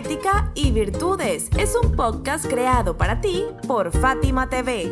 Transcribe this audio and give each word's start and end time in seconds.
Ética 0.00 0.50
y 0.54 0.70
Virtudes 0.70 1.50
es 1.58 1.76
un 1.76 1.92
podcast 1.92 2.46
creado 2.46 2.96
para 2.96 3.20
ti 3.20 3.44
por 3.68 3.92
Fátima 3.92 4.48
TV. 4.48 4.90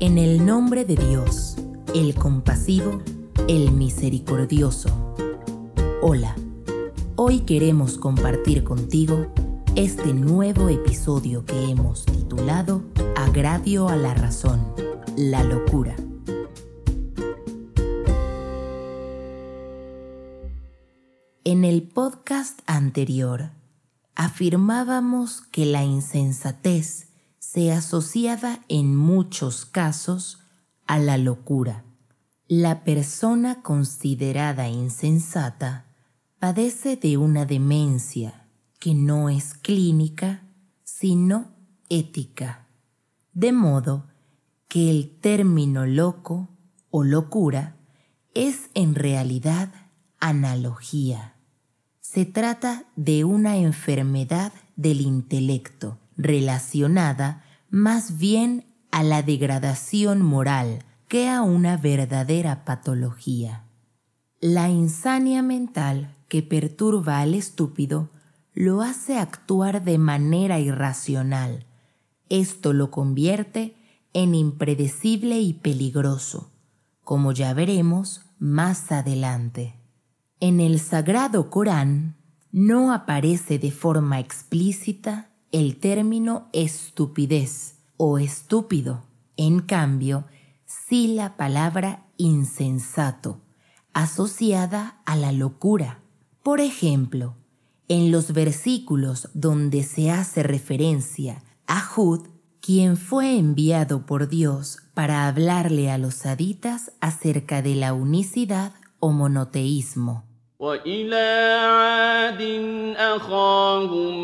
En 0.00 0.16
el 0.16 0.46
nombre 0.46 0.86
de 0.86 0.96
Dios, 0.96 1.56
el 1.94 2.14
compasivo, 2.14 3.02
el 3.46 3.72
misericordioso. 3.72 4.88
Hola, 6.00 6.34
hoy 7.16 7.40
queremos 7.40 7.98
compartir 7.98 8.64
contigo 8.64 9.26
este 9.76 10.14
nuevo 10.14 10.70
episodio 10.70 11.44
que 11.44 11.68
hemos 11.68 12.06
titulado 12.06 12.84
Agravio 13.16 13.90
a 13.90 13.96
la 13.96 14.14
razón, 14.14 14.72
la 15.14 15.44
locura. 15.44 15.94
En 21.54 21.64
el 21.64 21.84
podcast 21.84 22.58
anterior 22.66 23.52
afirmábamos 24.16 25.40
que 25.40 25.64
la 25.66 25.84
insensatez 25.84 27.10
se 27.38 27.70
asociaba 27.70 28.58
en 28.66 28.96
muchos 28.96 29.64
casos 29.64 30.40
a 30.88 30.98
la 30.98 31.16
locura. 31.16 31.84
La 32.48 32.82
persona 32.82 33.62
considerada 33.62 34.68
insensata 34.68 35.86
padece 36.40 36.96
de 36.96 37.18
una 37.18 37.46
demencia 37.46 38.48
que 38.80 38.92
no 38.96 39.28
es 39.28 39.54
clínica, 39.54 40.42
sino 40.82 41.52
ética. 41.88 42.66
De 43.32 43.52
modo 43.52 44.08
que 44.66 44.90
el 44.90 45.20
término 45.20 45.86
loco 45.86 46.48
o 46.90 47.04
locura 47.04 47.76
es 48.34 48.70
en 48.74 48.96
realidad 48.96 49.72
analogía 50.18 51.33
se 52.14 52.24
trata 52.24 52.84
de 52.94 53.24
una 53.24 53.56
enfermedad 53.56 54.52
del 54.76 55.00
intelecto 55.00 55.98
relacionada 56.16 57.42
más 57.70 58.18
bien 58.18 58.66
a 58.92 59.02
la 59.02 59.24
degradación 59.24 60.22
moral 60.22 60.84
que 61.08 61.28
a 61.28 61.42
una 61.42 61.76
verdadera 61.76 62.64
patología. 62.64 63.64
La 64.40 64.68
insania 64.68 65.42
mental 65.42 66.14
que 66.28 66.44
perturba 66.44 67.18
al 67.18 67.34
estúpido 67.34 68.10
lo 68.52 68.82
hace 68.82 69.18
actuar 69.18 69.82
de 69.82 69.98
manera 69.98 70.60
irracional. 70.60 71.66
Esto 72.28 72.72
lo 72.72 72.92
convierte 72.92 73.74
en 74.12 74.36
impredecible 74.36 75.40
y 75.40 75.52
peligroso, 75.52 76.52
como 77.02 77.32
ya 77.32 77.54
veremos 77.54 78.20
más 78.38 78.92
adelante. 78.92 79.83
En 80.40 80.60
el 80.60 80.80
Sagrado 80.80 81.48
Corán 81.48 82.16
no 82.50 82.92
aparece 82.92 83.58
de 83.58 83.70
forma 83.70 84.20
explícita 84.20 85.30
el 85.52 85.76
término 85.76 86.48
estupidez 86.52 87.76
o 87.96 88.18
estúpido. 88.18 89.04
En 89.36 89.60
cambio, 89.60 90.24
sí 90.66 91.08
la 91.14 91.36
palabra 91.36 92.06
insensato, 92.16 93.40
asociada 93.92 95.00
a 95.06 95.16
la 95.16 95.32
locura. 95.32 96.00
Por 96.42 96.60
ejemplo, 96.60 97.36
en 97.88 98.10
los 98.10 98.32
versículos 98.32 99.28
donde 99.34 99.82
se 99.82 100.10
hace 100.10 100.42
referencia 100.42 101.42
a 101.66 101.80
Jud, 101.80 102.28
quien 102.60 102.96
fue 102.96 103.38
enviado 103.38 104.06
por 104.06 104.28
Dios 104.28 104.78
para 104.94 105.28
hablarle 105.28 105.90
a 105.90 105.98
los 105.98 106.14
saditas 106.14 106.92
acerca 107.00 107.62
de 107.62 107.74
la 107.74 107.92
unicidad 107.92 108.72
o 109.04 109.08
monoteísmo. 109.12 110.14
وإلى 110.58 111.30
عاد 111.60 112.42
أخاهم 112.96 114.14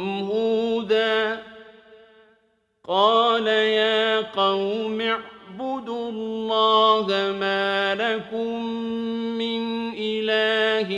قال 2.91 3.47
يا 3.47 4.21
قوم 4.21 5.01
اعبدوا 5.01 6.11
الله 6.11 7.07
ما 7.41 7.95
لكم 7.95 8.65
من 9.39 9.93
إله 9.95 10.91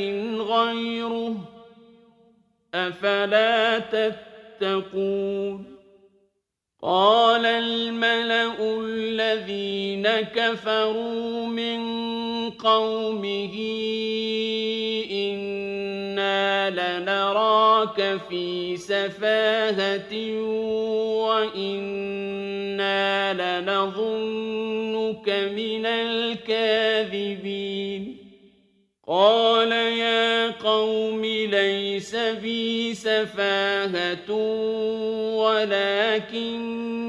غيره 0.54 1.36
أفلا 2.74 3.78
تتقون 4.58 5.71
قال 6.82 7.46
الملأ 7.46 8.58
الذين 8.58 10.08
كفروا 10.34 11.46
من 11.46 11.80
قومه 12.50 13.54
إنا 15.10 16.70
لنراك 16.70 18.20
في 18.28 18.76
سفاهة 18.76 20.12
وإنا 21.22 22.42
لنظنك 23.62 25.28
من 25.28 25.86
الكاذبين. 25.86 27.42
قال 29.11 29.71
يا 29.71 30.51
قوم 30.51 31.21
ليس 31.25 32.15
بي 32.15 32.93
سفاهة 32.93 34.31
ولكني 36.27 37.07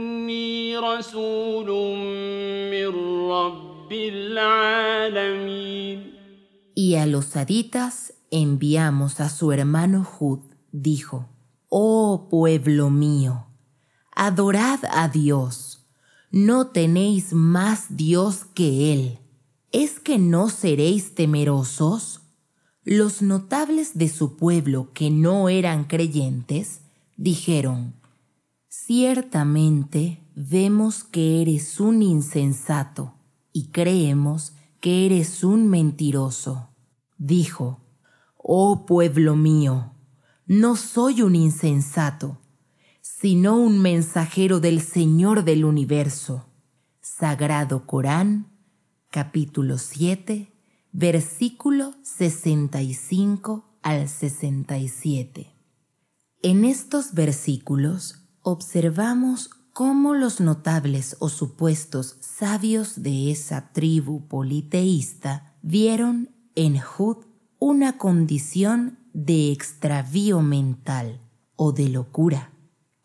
رسول 0.79 1.67
من 2.71 2.89
رب 3.31 3.93
العالمين 3.93 5.09
Y 6.77 6.95
a 6.95 7.07
los 7.07 7.25
saditas 7.25 8.15
enviamos 8.31 9.19
a 9.19 9.29
su 9.29 9.51
hermano 9.51 10.05
Jud, 10.05 10.39
dijo, 10.71 11.29
Oh 11.69 12.29
pueblo 12.31 12.91
mío, 12.91 13.49
adorad 14.15 14.79
a 14.89 15.09
Dios, 15.09 15.85
no 16.31 16.69
tenéis 16.69 17.33
más 17.33 17.97
Dios 17.97 18.45
que 18.55 18.93
Él 18.93 19.19
¿Es 19.74 20.00
que 20.00 20.20
no 20.20 20.50
seréis 20.50 21.16
temerosos? 21.16 22.22
Los 22.84 23.24
notables 23.24 23.98
de 23.98 24.08
su 24.08 24.38
pueblo 24.38 24.92
que 24.94 25.10
no 25.10 25.50
eran 25.50 25.86
creyentes 25.86 26.82
dijeron, 27.18 27.96
Ciertamente 28.70 30.20
vemos 30.36 31.04
que 31.04 31.42
eres 31.42 31.80
un 31.80 32.04
insensato 32.04 33.16
y 33.52 33.70
creemos 33.70 34.54
que 34.80 35.08
eres 35.08 35.44
un 35.44 35.68
mentiroso. 35.68 36.70
Dijo, 37.18 37.80
Oh 38.38 38.86
pueblo 38.86 39.36
mío, 39.36 39.94
no 40.46 40.76
soy 40.76 41.24
un 41.24 41.36
insensato, 41.36 42.38
sino 43.02 43.58
un 43.58 43.80
mensajero 43.80 44.60
del 44.60 44.82
Señor 44.82 45.44
del 45.44 45.66
universo. 45.66 46.46
Sagrado 47.02 47.88
Corán 47.88 48.53
capítulo 49.14 49.78
7, 49.78 50.52
versículo 50.92 51.94
65 52.02 53.64
al 53.84 54.10
67. 54.10 55.54
En 56.42 56.66
estos 56.66 57.14
versículos 57.14 58.26
observamos 58.42 59.52
cómo 59.72 60.16
los 60.16 60.40
notables 60.40 61.16
o 61.20 61.30
supuestos 61.30 62.18
sabios 62.22 63.04
de 63.04 63.30
esa 63.30 63.72
tribu 63.72 64.28
politeísta 64.28 65.58
vieron 65.62 66.32
en 66.56 66.80
Jud 66.80 67.18
una 67.60 68.00
condición 68.00 68.98
de 69.14 69.52
extravío 69.52 70.42
mental 70.42 71.22
o 71.56 71.72
de 71.72 71.88
locura. 71.88 72.52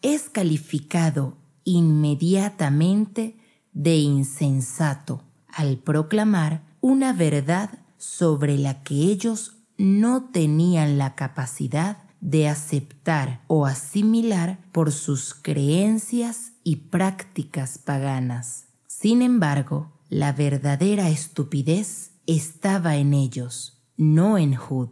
Es 0.00 0.30
calificado 0.30 1.36
inmediatamente 1.64 3.36
de 3.74 3.96
insensato 3.96 5.27
al 5.48 5.78
proclamar 5.78 6.62
una 6.80 7.12
verdad 7.12 7.78
sobre 7.96 8.58
la 8.58 8.82
que 8.82 8.94
ellos 8.94 9.56
no 9.76 10.24
tenían 10.30 10.98
la 10.98 11.14
capacidad 11.14 11.98
de 12.20 12.48
aceptar 12.48 13.42
o 13.46 13.66
asimilar 13.66 14.58
por 14.72 14.92
sus 14.92 15.34
creencias 15.34 16.52
y 16.64 16.76
prácticas 16.76 17.78
paganas. 17.78 18.66
Sin 18.86 19.22
embargo, 19.22 19.92
la 20.08 20.32
verdadera 20.32 21.08
estupidez 21.10 22.12
estaba 22.26 22.96
en 22.96 23.14
ellos, 23.14 23.84
no 23.96 24.38
en 24.38 24.54
Jud. 24.54 24.88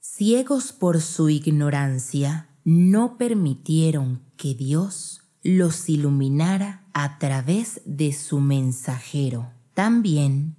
ciegos 0.00 0.72
por 0.72 1.00
su 1.00 1.28
ignorancia, 1.28 2.48
no 2.64 3.18
permitieron 3.18 4.22
que 4.36 4.54
Dios 4.54 5.22
los 5.42 5.88
iluminara 5.88 6.88
a 6.92 7.18
través 7.18 7.80
de 7.84 8.12
su 8.12 8.40
mensajero. 8.40 9.52
También 9.78 10.56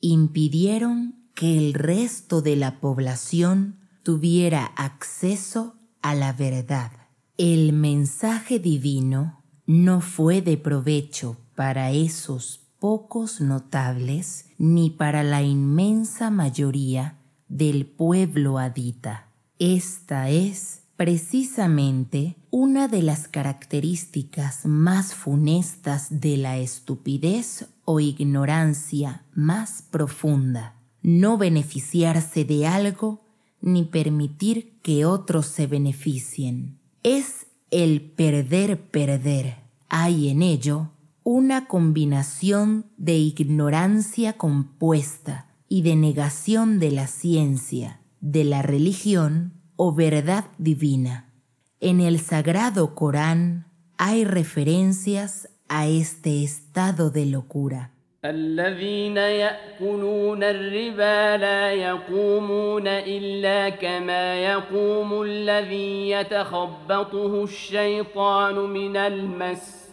impidieron 0.00 1.16
que 1.34 1.58
el 1.58 1.74
resto 1.74 2.40
de 2.40 2.54
la 2.54 2.78
población 2.78 3.80
tuviera 4.04 4.64
acceso 4.64 5.74
a 6.02 6.14
la 6.14 6.32
verdad. 6.32 6.92
El 7.36 7.72
mensaje 7.72 8.60
divino 8.60 9.42
no 9.66 10.00
fue 10.00 10.40
de 10.40 10.56
provecho 10.56 11.36
para 11.56 11.90
esos 11.90 12.60
pocos 12.78 13.40
notables 13.40 14.46
ni 14.56 14.88
para 14.88 15.24
la 15.24 15.42
inmensa 15.42 16.30
mayoría 16.30 17.18
del 17.48 17.86
pueblo 17.86 18.58
adita. 18.58 19.32
Esta 19.58 20.30
es 20.30 20.82
precisamente 20.94 22.36
una 22.50 22.86
de 22.86 23.02
las 23.02 23.26
características 23.26 24.64
más 24.64 25.12
funestas 25.12 26.20
de 26.20 26.36
la 26.36 26.58
estupidez 26.58 27.66
o 27.84 28.00
ignorancia 28.00 29.24
más 29.34 29.82
profunda. 29.90 30.76
No 31.02 31.36
beneficiarse 31.38 32.44
de 32.44 32.66
algo 32.66 33.24
ni 33.60 33.84
permitir 33.84 34.78
que 34.82 35.04
otros 35.04 35.46
se 35.46 35.66
beneficien. 35.66 36.78
Es 37.02 37.46
el 37.70 38.00
perder 38.02 38.80
perder. 38.90 39.56
Hay 39.88 40.28
en 40.28 40.42
ello 40.42 40.90
una 41.22 41.66
combinación 41.66 42.86
de 42.98 43.16
ignorancia 43.16 44.34
compuesta 44.34 45.48
y 45.68 45.82
de 45.82 45.96
negación 45.96 46.78
de 46.78 46.90
la 46.90 47.06
ciencia, 47.06 48.00
de 48.20 48.44
la 48.44 48.62
religión 48.62 49.54
o 49.76 49.94
verdad 49.94 50.46
divina. 50.58 51.32
En 51.80 52.00
el 52.00 52.20
sagrado 52.20 52.94
Corán 52.94 53.66
hay 53.96 54.24
referencias 54.24 55.48
a 55.74 55.86
este 55.86 56.44
estado 56.44 57.10
de 57.10 57.26
locura. 57.26 57.90
الذين 58.24 59.16
يأكلون 59.16 60.42
الربا 60.42 61.36
لا 61.36 61.72
يقومون 61.72 62.88
إلا 62.88 63.68
كما 63.68 64.34
يقوم 64.34 65.22
الذي 65.22 66.10
يتخبطه 66.10 67.44
الشيطان 67.44 68.54
من 68.54 68.96
المس. 68.96 69.90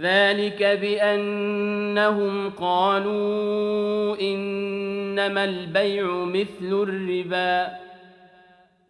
ذلك 0.00 0.62
بأنهم 0.62 2.50
قالوا 2.50 4.20
إنما 4.20 5.44
البيع 5.44 6.24
مثل 6.24 6.72
الربا. 6.88 7.68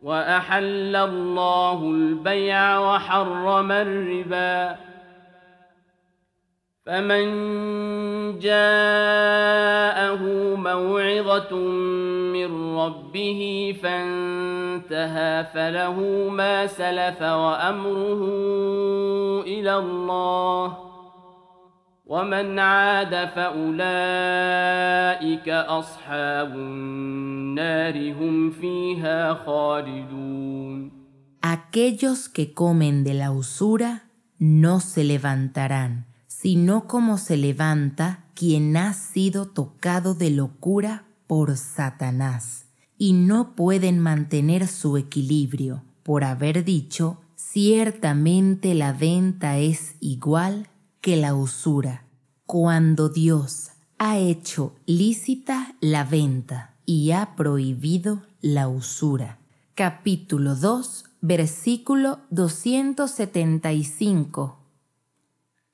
وأحل 0.03 0.97
الله 0.97 1.85
البيع 1.85 2.79
وحرم 2.79 3.73
الربا. 3.73 4.94
فمن 6.87 7.27
جاءه 8.39 10.23
موعظة 10.57 11.57
من 12.33 12.77
ربه 12.77 13.41
فانتهى 13.83 15.45
فله 15.55 16.29
ما 16.31 16.67
سلف 16.67 17.23
وأمره 17.23 18.23
إلى 19.43 19.77
الله 19.77 20.77
ومن 22.07 22.59
عاد 22.59 23.29
فأولئك 23.29 23.79
أصحاب 25.49 26.55
النار 26.55 28.13
هم 28.13 28.51
فيها 28.51 29.35
خالدون 29.35 31.05
Aquellos 31.43 32.29
que 32.31 32.55
comen 32.55 33.05
de 33.05 33.13
la 33.15 33.31
usura 33.31 34.05
no 34.39 34.81
se 34.81 35.05
levantarán. 35.05 36.14
Sino 36.45 36.87
como 36.87 37.17
se 37.17 37.39
levanta 37.39 38.27
quien 38.35 38.77
ha 38.77 38.93
sido 38.93 39.47
tocado 39.47 40.15
de 40.15 40.29
locura 40.29 41.07
por 41.27 41.57
Satanás, 41.57 42.67
y 42.99 43.15
no 43.15 43.57
pueden 43.57 43.99
mantener 43.99 44.69
su 44.69 44.99
equilibrio. 44.99 45.85
Por 46.03 46.23
haber 46.23 46.63
dicho, 46.63 47.23
ciertamente 47.35 48.75
la 48.75 48.93
venta 48.93 49.57
es 49.57 49.95
igual 50.01 50.69
que 51.01 51.17
la 51.17 51.35
usura, 51.35 52.05
cuando 52.45 53.09
Dios 53.09 53.71
ha 53.97 54.19
hecho 54.19 54.75
lícita 54.85 55.77
la 55.81 56.05
venta 56.05 56.75
y 56.85 57.13
ha 57.13 57.37
prohibido 57.37 58.21
la 58.43 58.69
usura. 58.69 59.39
Capítulo 59.75 60.57
2, 60.57 61.07
versículo 61.23 62.19
275 62.29 64.64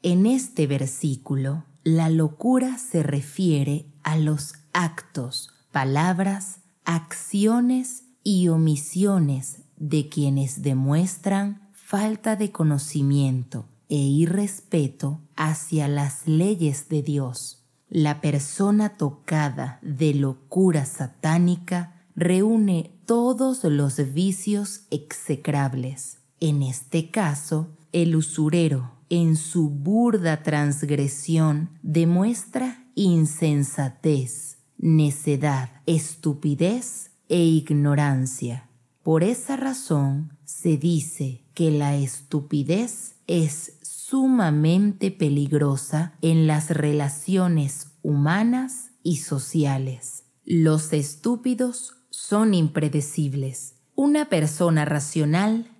en 0.02 0.26
este 0.26 0.67
versículo, 0.67 1.64
la 1.85 2.08
locura 2.08 2.79
se 2.79 3.02
refiere 3.02 3.87
a 4.02 4.17
los 4.17 4.55
actos, 4.73 5.50
palabras, 5.73 6.61
acciones 6.85 8.05
y 8.23 8.49
omisiones 8.49 9.62
de 9.76 10.08
quienes 10.08 10.62
demuestran 10.62 11.70
falta 11.73 12.37
de 12.37 12.50
conocimiento 12.50 13.67
e 13.88 13.97
irrespeto 13.97 15.20
hacia 15.37 15.88
las 15.88 16.26
leyes 16.26 16.88
de 16.88 17.03
Dios. 17.03 17.64
La 17.88 18.20
persona 18.20 18.96
tocada 18.96 19.81
de 19.82 20.14
locura 20.14 20.87
satánica 20.87 22.05
reúne 22.14 22.93
todos 23.05 23.64
los 23.64 24.14
vicios 24.14 24.82
execrables. 24.91 26.19
En 26.38 26.62
este 26.62 27.11
caso, 27.11 27.69
el 27.93 28.14
usurero 28.14 29.00
en 29.11 29.37
su 29.37 29.69
burda 29.69 30.43
transgresión 30.43 31.71
demuestra 31.83 32.87
insensatez, 32.95 34.59
necedad, 34.79 35.83
estupidez 35.87 37.11
e 37.29 37.43
ignorancia. 37.43 38.71
Por 39.03 39.25
esa 39.25 39.57
razón 39.57 40.39
se 40.45 40.77
dice 40.77 41.45
que 41.55 41.71
la 41.71 41.97
estupidez 41.97 43.17
es 43.27 43.79
sumamente 43.83 45.11
peligrosa 45.11 46.15
en 46.23 46.47
las 46.47 46.71
relaciones 46.71 47.93
humanas 48.03 48.93
y 49.03 49.17
sociales. 49.17 50.25
Los 50.45 50.93
estúpidos 50.93 51.95
son 52.11 52.55
impredecibles. 52.55 53.75
Una 53.95 54.29
persona 54.29 54.84
racional 54.84 55.70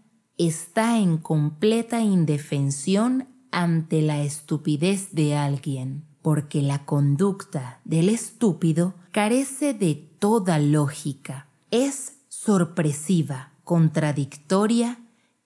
está 0.47 0.99
en 0.99 1.19
completa 1.19 2.01
indefensión 2.01 3.29
ante 3.51 4.01
la 4.01 4.23
estupidez 4.23 5.13
de 5.13 5.37
alguien, 5.37 6.05
porque 6.23 6.63
la 6.63 6.87
conducta 6.87 7.81
del 7.85 8.09
estúpido 8.09 8.95
carece 9.11 9.75
de 9.75 9.95
toda 9.95 10.59
lógica, 10.59 11.49
es 11.71 12.17
sorpresiva, 12.29 13.53
contradictoria 13.65 14.99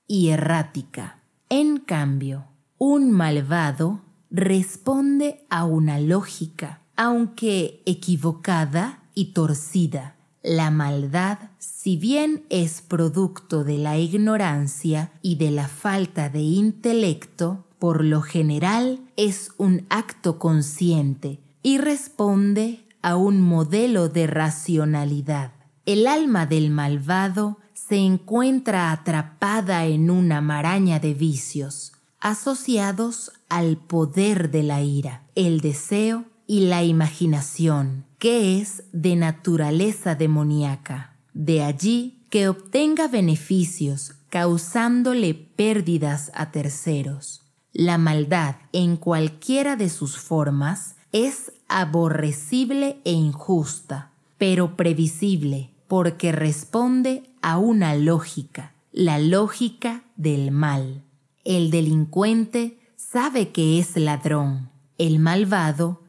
y 0.07 0.29
errática. 0.29 1.23
En 1.49 1.79
cambio, 1.79 2.47
un 2.79 3.11
malvado 3.11 4.03
responde 4.31 5.45
a 5.51 5.65
una 5.65 5.99
lógica, 5.99 6.83
aunque 6.97 7.83
equivocada 7.85 9.03
y 9.15 9.33
torcida, 9.33 10.17
la 10.45 10.71
maldad, 10.71 11.39
si 11.59 11.97
bien 11.97 12.45
es 12.51 12.83
producto 12.83 13.65
de 13.65 13.79
la 13.79 13.97
ignorancia 13.97 15.11
y 15.23 15.37
de 15.37 15.51
la 15.51 15.69
falta 15.69 16.29
de 16.29 16.41
intelecto, 16.41 17.65
por 17.79 18.05
lo 18.05 18.21
general 18.21 19.01
es 19.17 19.53
un 19.57 19.87
acto 19.89 20.39
consciente 20.39 21.41
y 21.63 21.79
responde 21.79 22.87
a 23.01 23.17
un 23.17 23.41
modelo 23.41 24.11
de 24.11 24.27
racionalidad. 24.27 25.53
El 25.87 26.07
alma 26.07 26.45
del 26.45 26.71
malvado 26.71 27.59
se 27.73 27.97
encuentra 27.97 28.93
atrapada 28.93 29.87
en 29.87 30.11
una 30.11 30.43
maraña 30.43 31.01
de 31.01 31.15
vicios, 31.15 31.93
asociados 32.21 33.33
al 33.49 33.79
poder 33.79 34.51
de 34.51 34.63
la 34.63 34.83
ira, 34.83 35.25
el 35.35 35.61
deseo 35.61 36.25
y 36.47 36.67
la 36.67 36.85
imaginación, 36.85 38.05
que 38.25 38.59
es 38.59 38.85
de 38.95 39.17
naturaleza 39.17 40.15
demoníaca. 40.15 41.15
De 41.35 41.63
allí 41.63 42.25
que 42.31 42.49
obtenga 42.49 43.07
beneficios 43.07 44.15
causándole 44.31 45.35
pérdidas 45.35 46.33
a 46.35 46.51
terceros. 46.51 47.43
La 47.75 47.99
maldad 47.99 48.55
en 48.73 48.97
cualquiera 48.97 49.77
de 49.77 49.91
sus 49.91 50.17
formas 50.17 50.97
es 51.13 51.53
aborrecible 51.69 52.99
e 53.05 53.13
injusta, 53.13 54.13
pero 54.39 54.75
previsible 54.75 55.75
porque 55.87 56.33
responde 56.33 57.25
a 57.43 57.59
una 57.59 57.95
lógica, 57.95 58.73
la 58.91 59.19
lógica 59.19 60.03
del 60.17 60.51
mal. 60.51 61.03
El 61.45 61.71
delincuente 61.71 62.79
sabe 62.97 63.51
que 63.51 63.79
es 63.79 63.99
ladrón, 63.99 64.71
el 64.97 65.19
malvado 65.19 66.04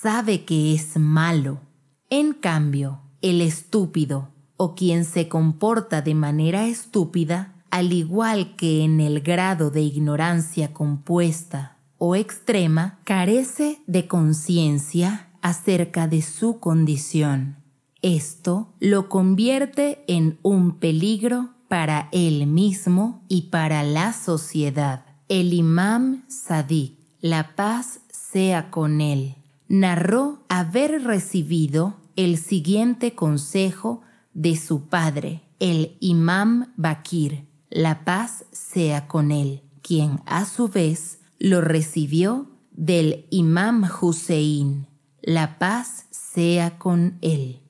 sabe 0.00 0.44
que 0.44 0.74
es 0.74 0.96
malo. 0.96 1.60
En 2.08 2.32
cambio, 2.32 3.00
el 3.20 3.40
estúpido, 3.40 4.28
o 4.56 4.74
quien 4.74 5.04
se 5.04 5.28
comporta 5.28 6.02
de 6.02 6.14
manera 6.14 6.66
estúpida, 6.66 7.54
al 7.70 7.92
igual 7.92 8.54
que 8.56 8.84
en 8.84 9.00
el 9.00 9.20
grado 9.20 9.70
de 9.70 9.82
ignorancia 9.82 10.72
compuesta 10.72 11.78
o 11.98 12.14
extrema, 12.14 13.00
carece 13.04 13.82
de 13.86 14.06
conciencia 14.06 15.30
acerca 15.42 16.06
de 16.06 16.22
su 16.22 16.60
condición. 16.60 17.56
Esto 18.00 18.74
lo 18.78 19.08
convierte 19.08 20.04
en 20.06 20.38
un 20.42 20.78
peligro 20.78 21.50
para 21.68 22.08
él 22.12 22.46
mismo 22.46 23.24
y 23.28 23.42
para 23.50 23.82
la 23.82 24.12
sociedad. 24.12 25.04
El 25.28 25.52
imam 25.52 26.24
Sadiq, 26.28 26.98
la 27.20 27.56
paz 27.56 28.00
sea 28.10 28.70
con 28.70 29.00
él, 29.00 29.37
narró 29.68 30.44
haber 30.48 31.04
recibido 31.04 31.96
el 32.16 32.38
siguiente 32.38 33.14
consejo 33.14 34.00
de 34.32 34.56
su 34.56 34.88
padre, 34.88 35.42
el 35.60 35.96
imam 36.00 36.72
Bakir, 36.76 37.46
la 37.70 38.04
paz 38.04 38.44
sea 38.50 39.06
con 39.06 39.30
él, 39.30 39.62
quien 39.82 40.20
a 40.26 40.46
su 40.46 40.68
vez 40.68 41.20
lo 41.38 41.60
recibió 41.60 42.50
del 42.72 43.26
imam 43.30 43.88
Hussein, 44.00 44.86
la 45.20 45.58
paz 45.58 46.06
sea 46.10 46.78
con 46.78 47.18
él. 47.20 47.60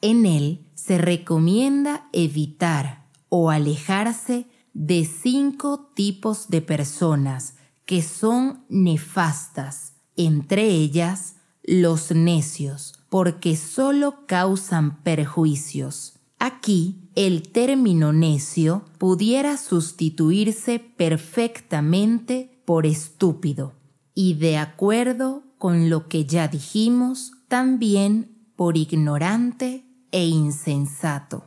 En 0.00 0.26
él 0.26 0.70
se 0.74 0.98
recomienda 0.98 2.08
evitar 2.12 3.08
o 3.28 3.50
alejarse 3.50 4.46
de 4.74 5.04
cinco 5.04 5.90
tipos 5.94 6.48
de 6.48 6.60
personas 6.60 7.54
que 7.86 8.02
son 8.02 8.64
nefastas, 8.68 9.93
entre 10.16 10.68
ellas 10.68 11.36
los 11.62 12.10
necios, 12.12 12.94
porque 13.08 13.56
solo 13.56 14.26
causan 14.26 15.02
perjuicios. 15.02 16.14
Aquí 16.38 17.08
el 17.14 17.50
término 17.50 18.12
necio 18.12 18.84
pudiera 18.98 19.56
sustituirse 19.56 20.78
perfectamente 20.78 22.60
por 22.64 22.86
estúpido 22.86 23.74
y 24.14 24.34
de 24.34 24.58
acuerdo 24.58 25.42
con 25.58 25.88
lo 25.88 26.08
que 26.08 26.26
ya 26.26 26.48
dijimos, 26.48 27.32
también 27.48 28.52
por 28.56 28.76
ignorante 28.76 29.84
e 30.12 30.26
insensato. 30.26 31.44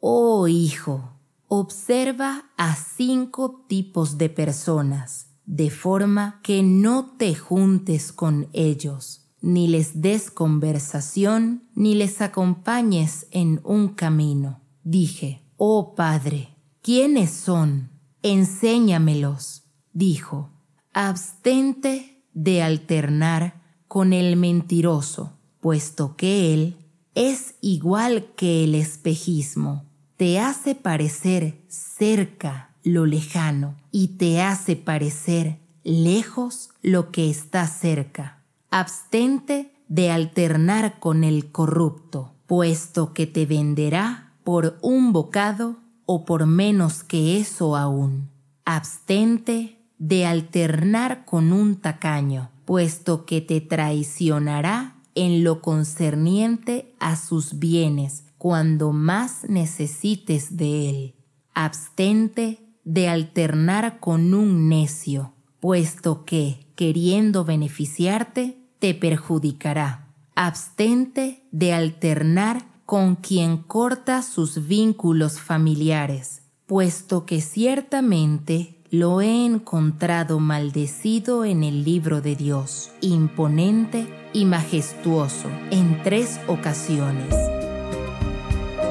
Oh 0.00 0.48
hijo, 0.48 1.12
observa 1.46 2.50
a 2.56 2.74
cinco 2.74 3.64
tipos 3.68 4.18
de 4.18 4.28
personas, 4.28 5.28
de 5.46 5.70
forma 5.70 6.40
que 6.42 6.62
no 6.62 7.14
te 7.18 7.34
juntes 7.34 8.12
con 8.12 8.48
ellos, 8.52 9.28
ni 9.40 9.66
les 9.66 10.00
des 10.00 10.30
conversación, 10.30 11.64
ni 11.74 11.94
les 11.94 12.20
acompañes 12.20 13.26
en 13.30 13.60
un 13.64 13.88
camino. 13.88 14.60
Dije, 14.84 15.42
oh 15.56 15.94
Padre, 15.94 16.56
¿quiénes 16.80 17.30
son? 17.30 17.90
Enséñamelos. 18.22 19.64
Dijo, 19.92 20.50
abstente 20.92 22.24
de 22.32 22.62
alternar 22.62 23.62
con 23.88 24.12
el 24.12 24.36
mentiroso, 24.36 25.38
puesto 25.60 26.16
que 26.16 26.54
él 26.54 26.76
es 27.14 27.56
igual 27.60 28.32
que 28.36 28.64
el 28.64 28.74
espejismo. 28.74 29.84
Te 30.16 30.38
hace 30.38 30.74
parecer 30.74 31.64
cerca 31.68 32.76
lo 32.84 33.06
lejano 33.06 33.81
y 33.92 34.16
te 34.16 34.40
hace 34.40 34.74
parecer 34.74 35.60
lejos 35.84 36.70
lo 36.82 37.12
que 37.12 37.30
está 37.30 37.66
cerca. 37.68 38.42
Abstente 38.70 39.74
de 39.88 40.10
alternar 40.10 40.98
con 40.98 41.22
el 41.22 41.52
corrupto, 41.52 42.32
puesto 42.46 43.12
que 43.12 43.26
te 43.26 43.46
venderá 43.46 44.32
por 44.42 44.78
un 44.80 45.12
bocado 45.12 45.76
o 46.06 46.24
por 46.24 46.46
menos 46.46 47.04
que 47.04 47.38
eso 47.38 47.76
aún. 47.76 48.30
Abstente 48.64 49.78
de 49.98 50.24
alternar 50.24 51.24
con 51.26 51.52
un 51.52 51.76
tacaño, 51.76 52.50
puesto 52.64 53.26
que 53.26 53.40
te 53.40 53.60
traicionará 53.60 54.96
en 55.14 55.44
lo 55.44 55.60
concerniente 55.60 56.94
a 56.98 57.16
sus 57.16 57.58
bienes 57.58 58.24
cuando 58.38 58.92
más 58.92 59.44
necesites 59.48 60.56
de 60.56 60.90
él. 60.90 61.14
Abstente 61.54 62.61
de 62.84 63.08
alternar 63.08 64.00
con 64.00 64.34
un 64.34 64.68
necio, 64.68 65.32
puesto 65.60 66.24
que, 66.24 66.66
queriendo 66.74 67.44
beneficiarte, 67.44 68.58
te 68.78 68.94
perjudicará. 68.94 70.08
Abstente 70.34 71.44
de 71.52 71.72
alternar 71.72 72.64
con 72.86 73.16
quien 73.16 73.58
corta 73.58 74.22
sus 74.22 74.66
vínculos 74.66 75.40
familiares, 75.40 76.42
puesto 76.66 77.26
que 77.26 77.40
ciertamente 77.40 78.78
lo 78.90 79.22
he 79.22 79.46
encontrado 79.46 80.38
maldecido 80.38 81.46
en 81.46 81.62
el 81.62 81.82
libro 81.84 82.20
de 82.20 82.36
Dios, 82.36 82.90
imponente 83.00 84.06
y 84.34 84.44
majestuoso, 84.44 85.48
en 85.70 86.02
tres 86.02 86.38
ocasiones. 86.46 87.34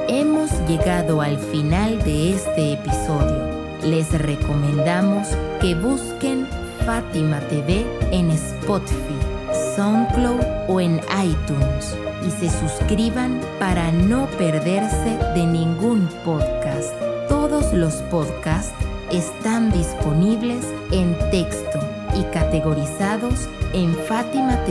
Hemos 0.08 0.50
llegado 0.68 1.20
al 1.22 1.38
final 1.38 2.02
de 2.02 2.32
este 2.32 2.72
episodio. 2.72 3.31
Les 4.02 4.20
recomendamos 4.20 5.28
que 5.60 5.76
busquen 5.76 6.48
Fátima 6.84 7.38
TV 7.48 7.86
en 8.10 8.32
Spotify, 8.32 9.14
SoundCloud 9.76 10.40
o 10.66 10.80
en 10.80 11.00
iTunes 11.24 11.96
y 12.26 12.30
se 12.32 12.50
suscriban 12.50 13.40
para 13.60 13.92
no 13.92 14.26
perderse 14.38 15.16
de 15.36 15.46
ningún 15.46 16.08
podcast. 16.24 16.92
Todos 17.28 17.72
los 17.72 17.94
podcasts 18.10 18.74
están 19.12 19.70
disponibles 19.70 20.66
en 20.90 21.16
texto 21.30 21.78
y 22.18 22.24
categorizados 22.34 23.48
en 23.72 23.94
fatimatv.es. 23.94 24.66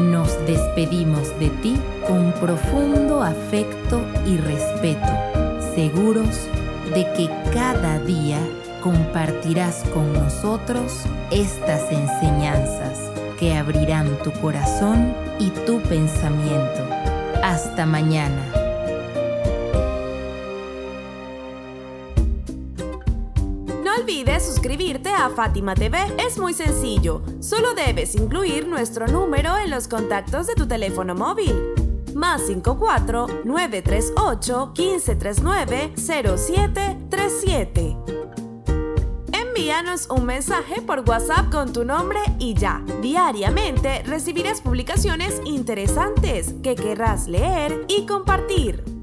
Nos 0.00 0.46
despedimos 0.46 1.38
de 1.38 1.50
ti 1.60 1.76
con 2.08 2.32
profundo 2.40 3.22
afecto 3.22 4.00
y 4.24 4.38
respeto, 4.38 5.12
seguros 5.74 6.48
de 6.94 7.04
que 7.16 7.28
cada 7.52 7.98
día 8.00 8.38
compartirás 8.82 9.82
con 9.92 10.12
nosotros 10.12 11.04
estas 11.30 11.90
enseñanzas 11.90 13.10
que 13.38 13.54
abrirán 13.54 14.18
tu 14.22 14.32
corazón 14.40 15.14
y 15.38 15.50
tu 15.66 15.80
pensamiento. 15.82 16.86
Hasta 17.42 17.86
mañana. 17.86 18.66
olvides 24.06 24.46
suscribirte 24.46 25.08
a 25.08 25.30
Fátima 25.30 25.74
TV. 25.74 25.98
Es 26.18 26.38
muy 26.38 26.54
sencillo. 26.54 27.22
Solo 27.40 27.74
debes 27.74 28.14
incluir 28.14 28.68
nuestro 28.68 29.08
número 29.08 29.58
en 29.58 29.70
los 29.70 29.88
contactos 29.88 30.46
de 30.46 30.54
tu 30.54 30.68
teléfono 30.68 31.14
móvil. 31.14 31.75
Más 32.16 32.46
54 32.46 33.26
938 33.44 34.72
1539 34.74 35.92
0737. 35.96 37.96
Envíanos 39.34 40.08
un 40.08 40.24
mensaje 40.24 40.80
por 40.80 41.00
WhatsApp 41.00 41.50
con 41.50 41.74
tu 41.74 41.84
nombre 41.84 42.20
y 42.38 42.54
ya. 42.54 42.82
Diariamente 43.02 44.02
recibirás 44.04 44.62
publicaciones 44.62 45.42
interesantes 45.44 46.54
que 46.62 46.74
querrás 46.74 47.28
leer 47.28 47.84
y 47.86 48.06
compartir. 48.06 48.95